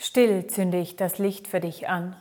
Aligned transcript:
Still 0.00 0.46
zünde 0.46 0.78
ich 0.78 0.94
das 0.94 1.18
Licht 1.18 1.48
für 1.48 1.58
dich 1.58 1.88
an, 1.88 2.14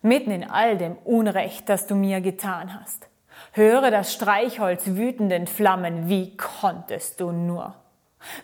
mitten 0.00 0.30
in 0.30 0.48
all 0.48 0.78
dem 0.78 0.96
Unrecht, 0.98 1.68
das 1.68 1.88
du 1.88 1.96
mir 1.96 2.20
getan 2.20 2.80
hast. 2.80 3.08
Höre 3.52 3.90
das 3.90 4.12
Streichholz 4.14 4.86
wütenden 4.86 5.48
Flammen, 5.48 6.08
wie 6.08 6.36
konntest 6.36 7.20
du 7.20 7.32
nur? 7.32 7.74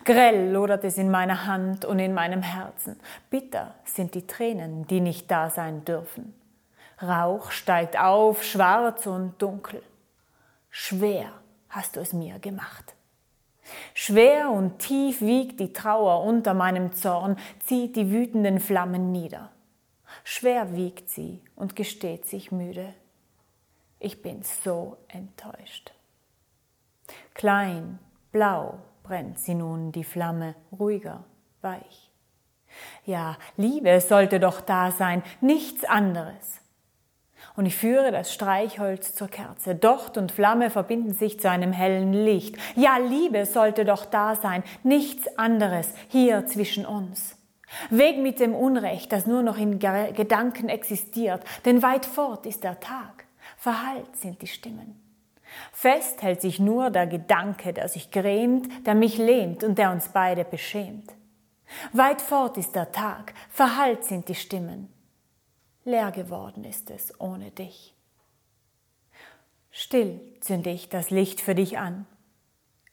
Grell 0.03 0.51
lodert 0.51 0.83
es 0.83 0.97
in 0.97 1.09
meiner 1.09 1.45
Hand 1.45 1.85
und 1.85 1.99
in 1.99 2.13
meinem 2.13 2.41
Herzen. 2.41 2.99
Bitter 3.29 3.75
sind 3.85 4.15
die 4.15 4.27
Tränen, 4.27 4.85
die 4.87 4.99
nicht 4.99 5.31
da 5.31 5.49
sein 5.49 5.85
dürfen. 5.85 6.33
Rauch 7.01 7.51
steigt 7.51 7.97
auf, 7.97 8.43
schwarz 8.43 9.05
und 9.05 9.41
dunkel. 9.41 9.81
Schwer 10.69 11.31
hast 11.69 11.95
du 11.95 12.01
es 12.01 12.11
mir 12.11 12.39
gemacht. 12.39 12.96
Schwer 13.99 14.51
und 14.51 14.77
tief 14.77 15.21
wiegt 15.21 15.59
die 15.59 15.73
Trauer 15.73 16.23
unter 16.23 16.53
meinem 16.53 16.93
Zorn, 16.93 17.35
zieht 17.65 17.95
die 17.95 18.11
wütenden 18.11 18.59
Flammen 18.59 19.11
nieder. 19.11 19.49
Schwer 20.23 20.75
wiegt 20.75 21.09
sie 21.09 21.41
und 21.55 21.75
gesteht 21.75 22.27
sich 22.27 22.51
müde. 22.51 22.93
Ich 23.97 24.21
bin 24.21 24.43
so 24.43 24.97
enttäuscht. 25.07 25.93
Klein, 27.33 27.97
blau 28.31 28.77
brennt 29.01 29.39
sie 29.39 29.55
nun 29.55 29.91
die 29.91 30.03
Flamme, 30.03 30.53
ruhiger, 30.77 31.23
weich. 31.61 32.11
Ja, 33.03 33.35
Liebe 33.55 33.99
sollte 33.99 34.39
doch 34.39 34.61
da 34.61 34.91
sein, 34.91 35.23
nichts 35.41 35.83
anderes 35.85 36.61
und 37.57 37.65
ich 37.65 37.75
führe 37.75 38.11
das 38.11 38.31
Streichholz 38.31 39.15
zur 39.15 39.27
Kerze. 39.27 39.75
Docht 39.75 40.15
und 40.17 40.31
Flamme 40.31 40.69
verbinden 40.69 41.13
sich 41.13 41.39
zu 41.39 41.49
einem 41.49 41.73
hellen 41.73 42.13
Licht. 42.13 42.55
Ja, 42.75 42.97
Liebe 42.97 43.45
sollte 43.47 43.83
doch 43.83 44.05
da 44.05 44.35
sein, 44.35 44.63
nichts 44.83 45.27
anderes 45.39 45.91
hier 46.07 46.45
zwischen 46.45 46.85
uns. 46.85 47.35
Weg 47.89 48.19
mit 48.19 48.39
dem 48.39 48.55
Unrecht, 48.55 49.11
das 49.11 49.25
nur 49.25 49.41
noch 49.41 49.57
in 49.57 49.79
Gedanken 49.79 50.69
existiert, 50.69 51.43
denn 51.65 51.81
weit 51.81 52.05
fort 52.05 52.45
ist 52.45 52.63
der 52.63 52.79
Tag. 52.79 53.25
Verhallt 53.57 54.15
sind 54.15 54.41
die 54.41 54.47
Stimmen. 54.47 55.01
Fest 55.71 56.21
hält 56.21 56.41
sich 56.41 56.59
nur 56.59 56.91
der 56.91 57.07
Gedanke, 57.07 57.73
der 57.73 57.89
sich 57.89 58.11
grämt, 58.11 58.85
der 58.85 58.93
mich 58.93 59.17
lähmt 59.17 59.63
und 59.63 59.79
der 59.79 59.91
uns 59.91 60.09
beide 60.09 60.45
beschämt. 60.45 61.11
Weit 61.91 62.21
fort 62.21 62.57
ist 62.57 62.75
der 62.75 62.91
Tag, 62.91 63.33
verhallt 63.49 64.03
sind 64.05 64.29
die 64.29 64.35
Stimmen 64.35 64.93
leer 65.87 66.11
geworden 66.11 66.65
ist 66.65 66.91
es 66.91 67.19
ohne 67.19 67.49
dich. 67.49 67.95
Still 69.71 70.19
zünde 70.41 70.69
ich 70.69 70.89
das 70.89 71.09
Licht 71.11 71.39
für 71.39 71.55
dich 71.55 71.77
an. 71.77 72.05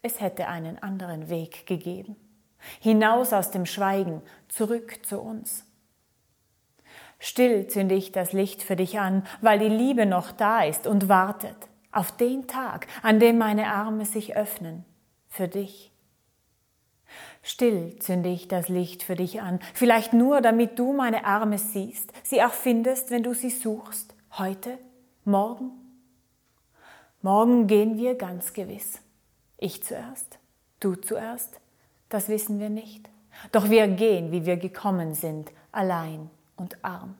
Es 0.02 0.20
hätte 0.20 0.48
einen 0.48 0.78
anderen 0.78 1.28
Weg 1.28 1.66
gegeben. 1.66 2.16
Hinaus 2.80 3.32
aus 3.32 3.50
dem 3.50 3.66
Schweigen, 3.66 4.22
zurück 4.48 5.04
zu 5.04 5.20
uns. 5.20 5.66
Still 7.18 7.66
zünde 7.66 7.94
ich 7.94 8.12
das 8.12 8.32
Licht 8.32 8.62
für 8.62 8.76
dich 8.76 8.98
an, 8.98 9.26
weil 9.40 9.58
die 9.58 9.68
Liebe 9.68 10.06
noch 10.06 10.30
da 10.30 10.62
ist 10.62 10.86
und 10.86 11.08
wartet 11.08 11.56
auf 11.90 12.16
den 12.16 12.46
Tag, 12.46 12.86
an 13.02 13.18
dem 13.18 13.38
meine 13.38 13.68
Arme 13.68 14.04
sich 14.04 14.36
öffnen, 14.36 14.84
für 15.28 15.48
dich. 15.48 15.93
Still 17.46 17.98
zünde 17.98 18.30
ich 18.30 18.48
das 18.48 18.70
Licht 18.70 19.02
für 19.02 19.16
dich 19.16 19.42
an, 19.42 19.60
vielleicht 19.74 20.14
nur, 20.14 20.40
damit 20.40 20.78
du 20.78 20.94
meine 20.94 21.26
Arme 21.26 21.58
siehst, 21.58 22.10
sie 22.22 22.42
auch 22.42 22.54
findest, 22.54 23.10
wenn 23.10 23.22
du 23.22 23.34
sie 23.34 23.50
suchst. 23.50 24.14
Heute? 24.38 24.78
Morgen? 25.26 25.70
Morgen 27.20 27.66
gehen 27.66 27.98
wir 27.98 28.14
ganz 28.14 28.54
gewiss. 28.54 28.98
Ich 29.58 29.82
zuerst, 29.84 30.38
du 30.80 30.94
zuerst, 30.94 31.60
das 32.08 32.30
wissen 32.30 32.60
wir 32.60 32.70
nicht. 32.70 33.10
Doch 33.52 33.68
wir 33.68 33.88
gehen, 33.88 34.32
wie 34.32 34.46
wir 34.46 34.56
gekommen 34.56 35.12
sind, 35.12 35.52
allein 35.70 36.30
und 36.56 36.82
arm. 36.82 37.14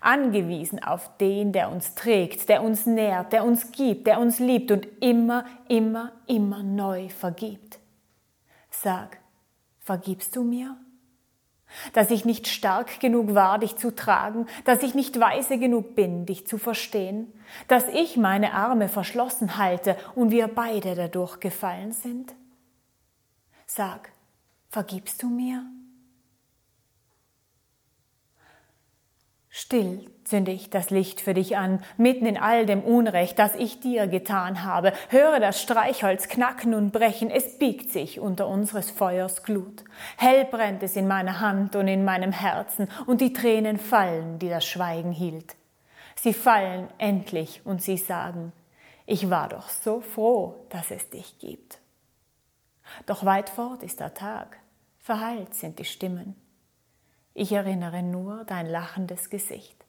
Angewiesen 0.00 0.82
auf 0.82 1.08
den, 1.18 1.52
der 1.52 1.70
uns 1.70 1.94
trägt, 1.94 2.48
der 2.48 2.64
uns 2.64 2.84
nährt, 2.84 3.32
der 3.32 3.44
uns 3.44 3.70
gibt, 3.70 4.08
der 4.08 4.18
uns 4.18 4.40
liebt 4.40 4.72
und 4.72 4.88
immer, 5.00 5.44
immer, 5.68 6.10
immer 6.26 6.64
neu 6.64 7.08
vergibt. 7.10 7.78
Sag, 8.70 9.19
vergibst 9.80 10.36
du 10.36 10.44
mir? 10.44 10.76
Dass 11.92 12.10
ich 12.10 12.24
nicht 12.24 12.48
stark 12.48 13.00
genug 13.00 13.34
war, 13.34 13.58
dich 13.58 13.76
zu 13.76 13.94
tragen, 13.94 14.46
dass 14.64 14.82
ich 14.82 14.94
nicht 14.94 15.20
weise 15.20 15.58
genug 15.58 15.94
bin, 15.94 16.26
dich 16.26 16.46
zu 16.46 16.58
verstehen, 16.58 17.32
dass 17.68 17.86
ich 17.88 18.16
meine 18.16 18.54
Arme 18.54 18.88
verschlossen 18.88 19.56
halte 19.56 19.96
und 20.14 20.30
wir 20.30 20.48
beide 20.48 20.94
dadurch 20.94 21.38
gefallen 21.38 21.92
sind? 21.92 22.34
Sag, 23.66 24.10
vergibst 24.68 25.22
du 25.22 25.28
mir? 25.28 25.64
Still 29.48 30.10
zünde 30.30 30.52
ich 30.52 30.70
das 30.70 30.90
Licht 30.90 31.20
für 31.20 31.34
dich 31.34 31.56
an, 31.56 31.82
mitten 31.96 32.24
in 32.24 32.38
all 32.38 32.64
dem 32.64 32.82
Unrecht, 32.82 33.38
das 33.38 33.56
ich 33.56 33.80
dir 33.80 34.06
getan 34.06 34.64
habe. 34.64 34.92
Höre 35.08 35.40
das 35.40 35.60
Streichholz 35.60 36.28
knacken 36.28 36.72
und 36.72 36.92
brechen, 36.92 37.30
es 37.30 37.58
biegt 37.58 37.90
sich 37.90 38.20
unter 38.20 38.46
unseres 38.46 38.92
Feuers 38.92 39.42
Glut. 39.42 39.84
Hell 40.16 40.44
brennt 40.44 40.84
es 40.84 40.94
in 40.94 41.08
meiner 41.08 41.40
Hand 41.40 41.74
und 41.74 41.88
in 41.88 42.04
meinem 42.04 42.30
Herzen, 42.30 42.88
und 43.06 43.20
die 43.20 43.32
Tränen 43.32 43.76
fallen, 43.76 44.38
die 44.38 44.48
das 44.48 44.64
Schweigen 44.64 45.10
hielt. 45.10 45.56
Sie 46.14 46.32
fallen 46.32 46.88
endlich 46.98 47.62
und 47.64 47.82
sie 47.82 47.96
sagen, 47.96 48.52
ich 49.06 49.30
war 49.30 49.48
doch 49.48 49.68
so 49.68 50.00
froh, 50.00 50.54
dass 50.68 50.92
es 50.92 51.10
dich 51.10 51.38
gibt. 51.40 51.78
Doch 53.06 53.24
weit 53.24 53.50
fort 53.50 53.82
ist 53.82 53.98
der 53.98 54.14
Tag, 54.14 54.58
verheilt 55.00 55.54
sind 55.54 55.80
die 55.80 55.84
Stimmen. 55.84 56.36
Ich 57.34 57.50
erinnere 57.50 58.04
nur 58.04 58.44
dein 58.44 58.66
lachendes 58.66 59.28
Gesicht. 59.28 59.80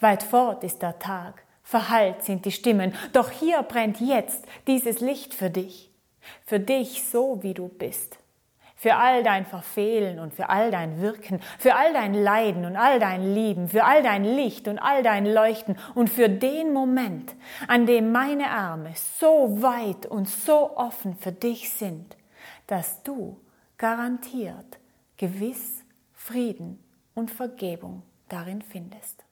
Weit 0.00 0.22
fort 0.22 0.62
ist 0.62 0.82
der 0.82 0.98
Tag, 0.98 1.44
verhallt 1.62 2.22
sind 2.22 2.44
die 2.44 2.52
Stimmen, 2.52 2.94
doch 3.12 3.30
hier 3.30 3.62
brennt 3.62 4.00
jetzt 4.00 4.44
dieses 4.66 5.00
Licht 5.00 5.34
für 5.34 5.50
dich, 5.50 5.90
für 6.44 6.60
dich 6.60 7.08
so 7.08 7.42
wie 7.42 7.54
du 7.54 7.68
bist, 7.68 8.18
für 8.76 8.96
all 8.96 9.22
dein 9.22 9.46
Verfehlen 9.46 10.18
und 10.18 10.34
für 10.34 10.50
all 10.50 10.70
dein 10.70 11.00
Wirken, 11.00 11.40
für 11.58 11.74
all 11.74 11.94
dein 11.94 12.12
Leiden 12.12 12.66
und 12.66 12.76
all 12.76 13.00
dein 13.00 13.34
Lieben, 13.34 13.68
für 13.68 13.84
all 13.84 14.02
dein 14.02 14.22
Licht 14.22 14.68
und 14.68 14.78
all 14.78 15.02
dein 15.02 15.24
Leuchten. 15.24 15.78
Und 15.94 16.10
für 16.10 16.28
den 16.28 16.74
Moment, 16.74 17.34
an 17.68 17.86
dem 17.86 18.12
meine 18.12 18.50
Arme 18.50 18.92
so 19.18 19.62
weit 19.62 20.04
und 20.04 20.28
so 20.28 20.76
offen 20.76 21.16
für 21.16 21.32
dich 21.32 21.70
sind, 21.70 22.16
dass 22.66 23.02
du 23.02 23.40
garantiert, 23.78 24.78
gewiss 25.16 25.82
Frieden 26.12 26.78
und 27.14 27.30
Vergebung 27.30 28.02
darin 28.28 28.60
findest. 28.60 29.25